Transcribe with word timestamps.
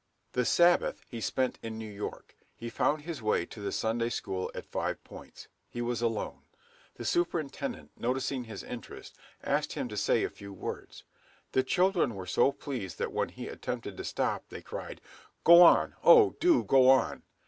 The 0.31 0.45
sabbath 0.45 1.05
he 1.07 1.21
spent 1.21 1.59
in 1.61 1.77
New 1.77 1.85
York, 1.91 2.35
he 2.55 2.71
found 2.71 3.03
his 3.03 3.21
way 3.21 3.45
to 3.45 3.61
the 3.61 3.71
Sunday 3.71 4.09
school 4.09 4.49
at 4.55 4.65
Five 4.65 5.03
Points. 5.03 5.47
He 5.69 5.79
was 5.79 6.01
alone. 6.01 6.39
The 6.95 7.05
superintendent 7.05 7.91
noticing 7.95 8.45
his 8.45 8.63
interest, 8.63 9.15
asked 9.43 9.73
him 9.73 9.87
to 9.89 9.95
say 9.97 10.23
a 10.23 10.29
few 10.31 10.53
words. 10.53 11.03
The 11.51 11.61
children 11.61 12.15
were 12.15 12.25
so 12.25 12.51
pleased 12.51 12.97
that 12.97 13.13
when 13.13 13.29
he 13.29 13.47
attempted 13.47 13.95
to 13.97 14.03
stop, 14.03 14.45
they 14.49 14.63
cried, 14.63 15.01
"Go 15.43 15.61
on, 15.61 15.93
oh! 16.03 16.31
do 16.39 16.63
go 16.63 16.89
on!" 16.89 17.21